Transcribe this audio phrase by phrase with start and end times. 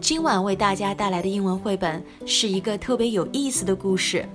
[0.00, 4.26] 今晚为大家带来的英文绘本是一个特别有意思的故事，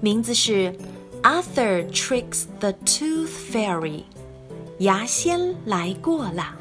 [0.00, 0.72] 名字是
[1.22, 3.80] 《Arthur Tricks the Tooth Fairy》，
[4.78, 6.54] 牙仙来过了。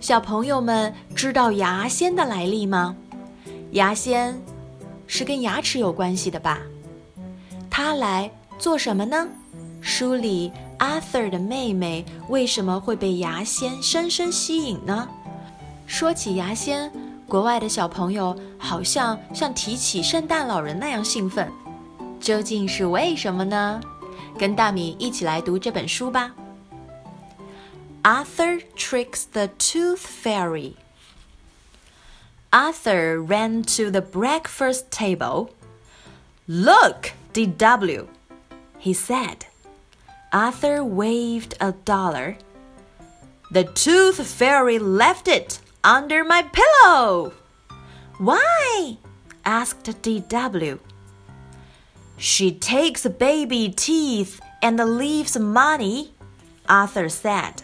[0.00, 2.96] 小朋友们知道牙仙的来历吗？
[3.70, 4.38] 牙仙
[5.06, 6.60] 是跟牙齿有关系的吧？
[7.70, 9.26] 他来做什么呢？
[9.80, 15.08] 书里 Arthur 的妹妹为什么会被牙仙深深吸引呢？
[15.94, 16.90] 说起牙仙，
[17.28, 21.48] 国外的小朋友好像像提起圣诞老人那样兴奋，
[22.20, 23.80] 究竟是为什么呢？
[24.36, 26.34] 跟大米一起来读这本书吧。
[28.02, 30.74] Arthur tricks the tooth fairy.
[32.50, 35.50] Arthur ran to the breakfast table.
[36.48, 38.06] Look, DW,
[38.80, 39.46] he said.
[40.32, 42.34] Arthur waved a dollar.
[43.52, 47.32] The tooth fairy left it under my pillow.
[48.18, 48.96] Why?
[49.44, 50.78] asked DW.
[52.16, 56.14] She takes baby teeth and leaves money,
[56.68, 57.62] Arthur said.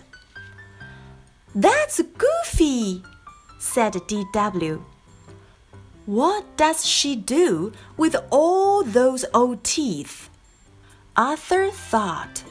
[1.55, 3.03] That's goofy,
[3.59, 4.85] said DW.
[6.05, 10.29] What does she do with all those old teeth?
[11.17, 12.43] Arthur thought.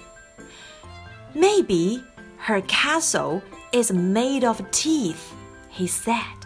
[1.35, 2.03] Maybe
[2.37, 5.35] her castle is made of teeth
[5.79, 6.39] he said.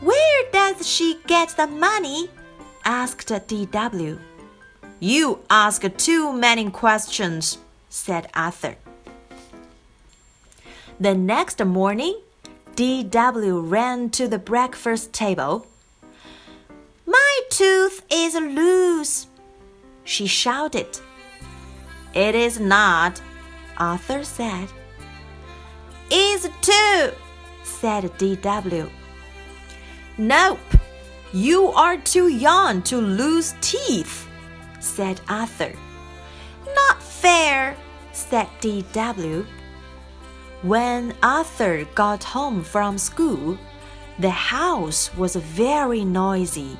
[0.00, 2.28] Where does she get the money?
[2.84, 4.18] asked DW.
[4.98, 8.74] You ask too many questions, said Arthur.
[10.98, 12.20] The next morning,
[12.74, 15.68] DW ran to the breakfast table.
[17.06, 19.28] My tooth is loose,
[20.02, 20.98] she shouted.
[22.14, 23.22] It is not,
[23.78, 24.68] Arthur said.
[26.10, 27.12] Is too,
[27.80, 28.90] said DW.
[30.18, 30.58] Nope,
[31.32, 34.28] you are too young to lose teeth,
[34.80, 35.72] said Arthur.
[36.74, 37.74] Not fair,
[38.12, 39.46] said DW.
[40.62, 43.56] When Arthur got home from school,
[44.18, 46.76] the house was very noisy.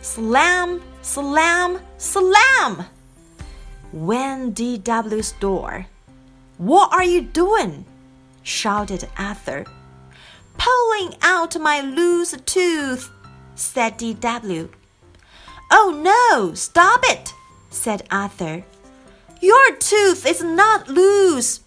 [0.00, 2.86] Slam, slam, slam!
[3.92, 5.84] When DW's door.
[6.56, 7.84] What are you doing?
[8.42, 9.66] shouted Arthur
[10.58, 13.10] pulling out my loose tooth,
[13.54, 14.68] said D.W.
[15.70, 17.32] Oh no, stop it,
[17.70, 18.64] said Arthur.
[19.40, 21.60] Your tooth is not loose.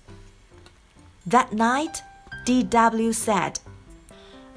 [1.26, 2.02] That night,
[2.46, 3.14] D.W.
[3.14, 3.60] said,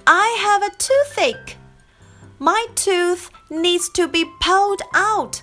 [0.07, 1.57] I have a toothache.
[2.39, 5.43] My tooth needs to be pulled out.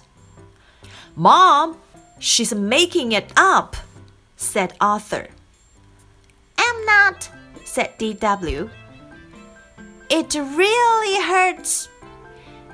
[1.16, 1.78] Mom,
[2.20, 3.76] she's making it up,
[4.36, 5.28] said Arthur.
[6.58, 7.30] I'm not,
[7.78, 8.72] said D.W.
[10.10, 11.90] It really hurts.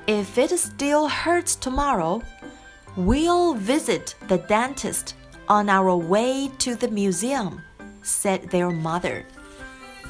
[0.06, 2.22] If it still hurts tomorrow,
[2.96, 5.14] we'll visit the dentist
[5.46, 7.60] on our way to the museum,
[8.00, 9.26] said their mother.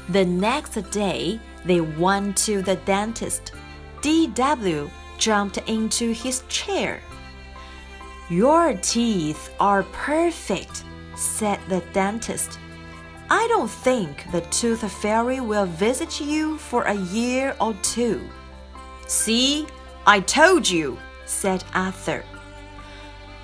[0.07, 3.51] The next day, they went to the dentist.
[3.99, 4.89] D.W.
[5.17, 7.01] jumped into his chair.
[8.29, 10.85] Your teeth are perfect,
[11.17, 12.59] said the dentist.
[13.29, 18.21] I don't think the tooth fairy will visit you for a year or two.
[19.07, 19.67] See,
[20.05, 22.23] I told you, said Arthur.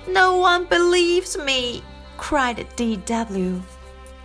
[0.08, 1.82] No one believes me,
[2.16, 3.62] cried D.W.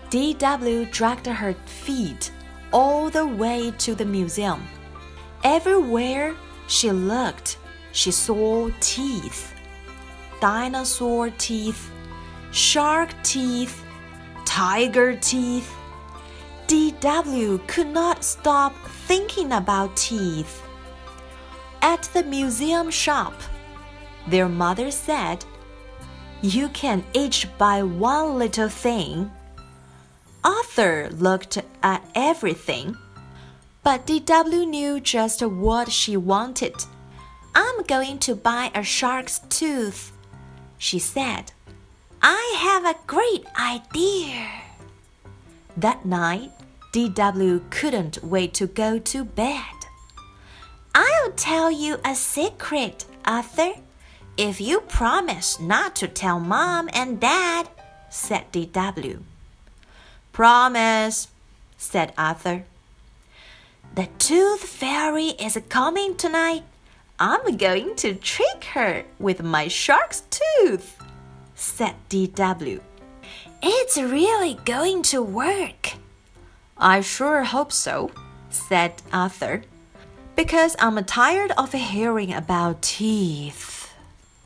[0.09, 0.85] D.W.
[0.85, 2.31] dragged her feet
[2.71, 4.67] all the way to the museum.
[5.43, 6.35] Everywhere
[6.67, 7.57] she looked,
[7.91, 9.53] she saw teeth
[10.39, 11.91] dinosaur teeth,
[12.51, 13.83] shark teeth,
[14.57, 15.71] tiger teeth.
[16.65, 18.73] DW could not stop
[19.05, 20.63] thinking about teeth.
[21.83, 23.35] At the museum shop,
[24.25, 25.45] their mother said,
[26.41, 29.29] You can each buy one little thing.
[30.43, 32.97] Arthur looked at everything,
[33.83, 36.73] but DW knew just what she wanted.
[37.53, 40.11] I'm going to buy a shark's tooth,
[40.79, 41.51] she said.
[42.29, 44.49] I have a great idea.
[45.77, 46.51] That night,
[46.91, 49.79] DW couldn't wait to go to bed.
[50.93, 53.75] I'll tell you a secret, Arthur,
[54.35, 57.69] if you promise not to tell Mom and Dad,
[58.09, 59.21] said DW.
[60.33, 61.29] Promise,
[61.77, 62.65] said Arthur.
[63.95, 66.63] The Tooth Fairy is coming tonight.
[67.19, 70.96] I'm going to trick her with my shark's tooth
[71.57, 72.79] said DW.
[73.61, 75.93] It's really going to work.
[76.77, 78.11] I sure hope so,
[78.49, 79.63] said Arthur.
[80.35, 83.91] Because I'm tired of hearing about teeth.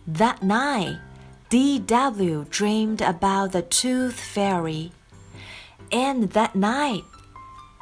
[0.07, 0.99] That night,
[1.49, 2.45] D.W.
[2.49, 4.93] dreamed about the tooth fairy.
[5.91, 7.03] And that night,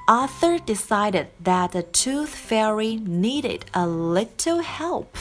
[0.07, 5.15] Arthur decided that the tooth fairy needed a little help.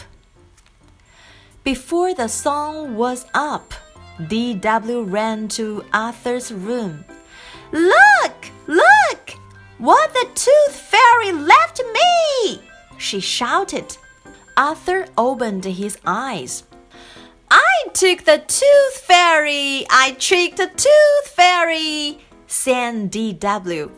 [1.62, 3.74] Before the song was up,
[4.26, 5.02] D.W.
[5.02, 7.04] ran to Arthur's room.
[7.70, 8.50] Look!
[8.66, 9.30] Look!
[9.78, 12.62] What the tooth fairy left me!
[12.98, 13.96] She shouted.
[14.56, 16.64] Arthur opened his eyes.
[17.48, 19.86] I took the tooth fairy!
[19.88, 22.18] I tricked the tooth fairy!
[22.48, 23.90] sang D.W.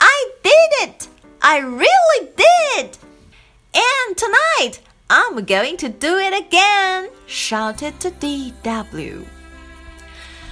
[0.00, 1.08] I did it!
[1.40, 2.98] I really did!
[3.74, 4.80] And tonight,
[5.10, 7.08] I'm going to do it again!
[7.26, 9.24] shouted D.W.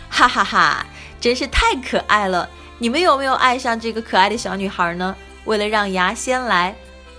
[0.09, 0.85] 哈哈哈，
[1.21, 2.51] 真是太可爱了！
[2.79, 5.15] 你们有没有爱上这个可爱的小女孩呢？
[5.45, 6.75] 为了让牙仙来，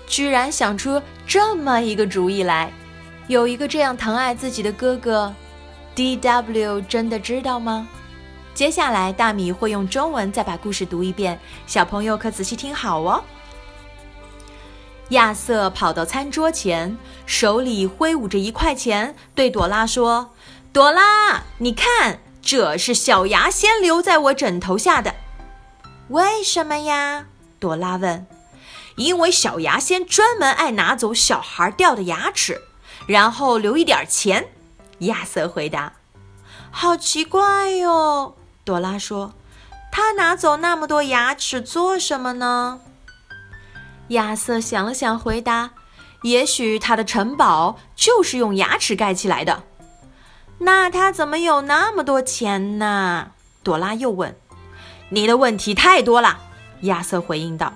[0.06, 2.74] 居然想出这么一个主意来。
[3.28, 5.34] 有一个这样疼爱自己的哥哥
[5.96, 6.82] ，D.W.
[6.82, 7.88] 真的知道吗？
[8.54, 13.24] 接下来，大米会用中文再把故事读一遍，小朋友可仔细听好哦。
[15.10, 16.96] 亚瑟跑到餐桌前，
[17.26, 20.32] 手里挥舞着一块钱，对朵拉说
[20.72, 25.16] ：“朵拉，你看，这是小牙仙留在我枕头下的。
[26.10, 27.26] ”“为什么呀？”
[27.60, 28.28] 朵拉问。
[28.98, 32.62] “因为小牙仙专门爱拿走小孩掉的牙齿，
[33.08, 34.50] 然后留一点钱。”
[35.00, 35.94] 亚瑟回答。
[36.70, 39.34] “好奇怪哟。”朵拉说
[39.92, 42.82] ：“他拿走那么多牙齿做什么呢？”
[44.10, 45.72] 亚瑟想了想，回答
[46.24, 49.64] ：“也许他的城堡就是用牙齿盖起来的。”
[50.60, 53.32] 那他怎么有那么多钱呢？
[53.64, 54.36] 朵拉又问。
[55.10, 56.40] “你的问题太多了。”
[56.82, 57.74] 亚瑟回应道。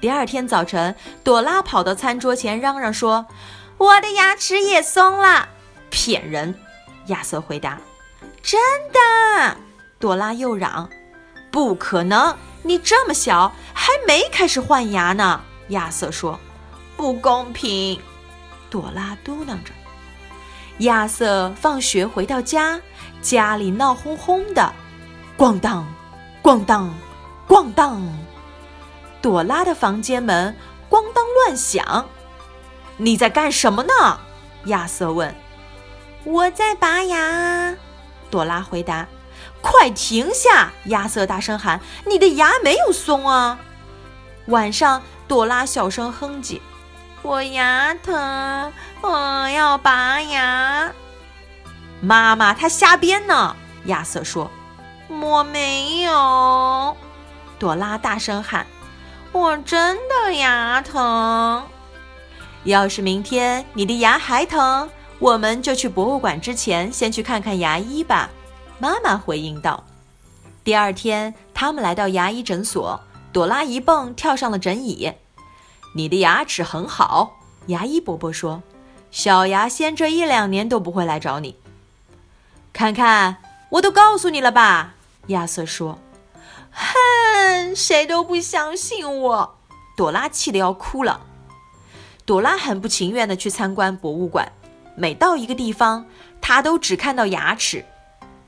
[0.00, 3.26] 第二天早晨，朵拉跑到餐桌前，嚷嚷说
[3.78, 5.48] ：“我的牙齿也松了！”
[5.90, 6.54] 骗人！
[7.06, 7.78] 亚瑟回答。
[8.42, 8.60] “真
[8.92, 9.56] 的！”
[9.98, 10.90] 朵拉又嚷。
[11.50, 12.36] “不可能！
[12.62, 15.40] 你这么小，还没开始换牙呢。”
[15.72, 16.38] 亚瑟说
[16.96, 18.00] ：“不公平。”
[18.70, 19.72] 朵拉嘟囔着。
[20.78, 22.80] 亚瑟放学回到家，
[23.20, 24.72] 家里闹哄哄的，
[25.36, 25.86] 咣当，
[26.42, 26.94] 咣当，
[27.46, 28.02] 咣当。
[29.20, 30.56] 朵拉的房间门
[30.88, 32.08] 咣当乱响。
[32.96, 34.20] “你在干什么呢？”
[34.66, 35.34] 亚瑟问。
[36.24, 37.76] “我在拔牙。”
[38.30, 39.06] 朵拉回答。
[39.60, 43.58] “快停下！”亚瑟大声喊，“你的牙没有松啊！”
[44.48, 45.02] 晚上。
[45.32, 46.60] 朵拉小声哼唧
[47.24, 48.70] ：“我牙疼，
[49.00, 50.92] 我要拔牙。”
[52.02, 53.56] 妈妈，她瞎编呢。
[53.86, 54.50] 亚瑟说
[55.08, 56.94] ：“我没有。”
[57.58, 58.66] 朵拉大声喊
[59.32, 61.62] ：“我真的牙疼。”
[62.64, 68.28] 要是明天你的牙还疼，我们就去博物馆之前先去看看牙医吧。”
[68.78, 69.82] 妈妈回应道。
[70.62, 73.00] 第二天，他们来到牙医诊所，
[73.32, 75.10] 朵拉一蹦跳上了诊椅。
[75.94, 78.62] 你的牙齿很好，牙医伯伯说。
[79.10, 81.56] 小牙仙这一两年都不会来找你。
[82.72, 83.36] 看看，
[83.72, 84.94] 我都告诉你了吧？
[85.26, 85.98] 亚瑟说。
[86.70, 89.58] 哼，谁都不相信我。
[89.94, 91.20] 朵拉气得要哭了。
[92.24, 94.50] 朵拉很不情愿地去参观博物馆，
[94.96, 96.06] 每到一个地方，
[96.40, 97.84] 她都只看到牙齿：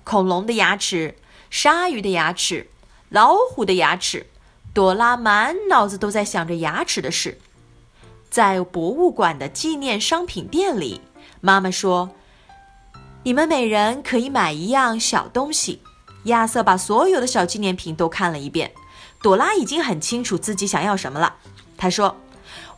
[0.02, 1.18] 恐龙的牙齿、
[1.50, 2.70] 鲨鱼的牙齿、
[3.10, 4.26] 老虎的牙齿。
[4.75, 7.38] 朵拉满脑子都在想着牙齿的事。
[8.28, 11.00] 在博物馆的纪念商品店里，
[11.40, 12.11] 妈妈说
[13.23, 15.81] ：“你们每人可以买一样小东西。”
[16.25, 18.73] 亚瑟把所有的小纪念品都看了一遍。
[19.23, 21.37] 朵拉已经很清楚自己想要什么了。
[21.76, 22.16] 他说：“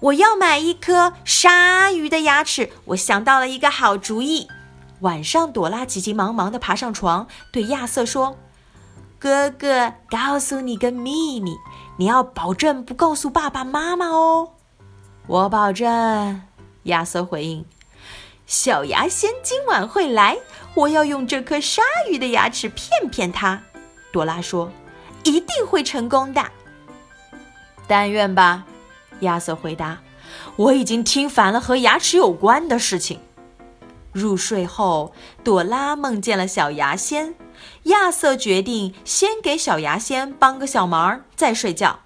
[0.01, 4.47] 我要买一颗鲨鱼的牙齿。”我想到了一个好主意。
[5.01, 8.37] 晚上，朵拉急急忙忙地爬上床，对亚瑟说
[9.19, 11.57] ：“哥哥，告诉你个秘密。”
[11.99, 14.51] 你要保证不告诉爸爸妈妈哦。
[15.27, 16.43] 我保证，
[16.85, 17.65] 亚瑟回应。
[18.47, 20.39] 小牙仙今晚会来，
[20.75, 23.61] 我要用这颗鲨鱼的牙齿骗骗他。
[24.13, 24.71] 朵拉说
[25.25, 26.45] ：“一定会成功的。”
[27.89, 28.65] 但愿吧，
[29.21, 29.99] 亚瑟回答。
[30.57, 33.21] 我已经听烦了和牙齿有关的事情。
[34.13, 35.13] 入睡后，
[35.43, 37.35] 朵拉梦见了小牙仙。
[37.85, 42.01] 亚瑟决定先给小牙仙帮个小忙，再睡觉。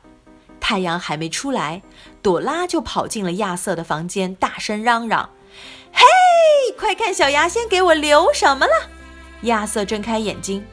[0.60, 1.82] 太阳还没出来，
[2.22, 5.30] 朵拉就跑进了亚瑟的房间，大声嚷嚷
[5.92, 6.04] ：“嘿，
[6.78, 8.72] 快看小牙仙给我留什么了！”
[9.42, 10.64] 亚瑟睁开眼睛：“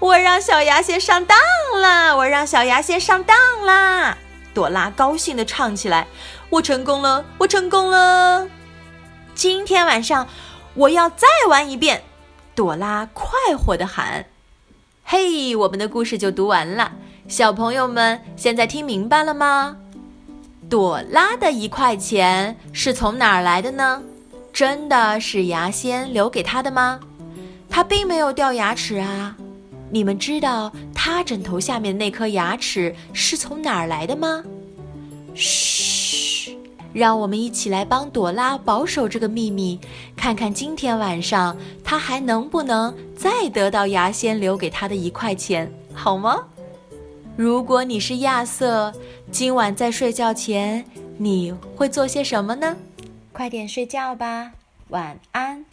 [0.00, 1.38] 我让小牙仙上当
[1.80, 4.18] 了，我让小牙仙上当了。”
[4.52, 6.06] 朵拉高兴地唱起来
[6.50, 8.46] ：“我成功了，我成功了！
[9.34, 10.28] 今天晚上
[10.74, 12.04] 我要再玩一遍。”
[12.54, 14.26] 朵拉快活地喊
[15.04, 16.92] ：“嘿，我们的故事就读完了。
[17.28, 19.76] 小朋友们，现在听明白了吗？
[20.68, 24.02] 朵拉的一块钱是从哪儿来的呢？
[24.52, 27.00] 真的是牙仙留给她的吗？
[27.70, 29.36] 她并没有掉牙齿啊。”
[29.90, 34.42] 你们知道她枕头下面那颗牙齿是从哪儿来的吗？
[35.34, 36.01] 嘘，
[36.92, 39.80] 让我们一起来帮朵拉保守这个秘密，
[40.16, 46.44] 看看今天晚上她还能不能再得到牙仙留给她的一块钱，好吗？
[47.36, 48.92] 如果你是亚瑟，
[49.30, 50.84] 今晚在睡觉前
[51.16, 52.76] 你会做些什么呢？
[53.32, 54.52] 快点睡觉吧，
[54.88, 55.64] 晚安。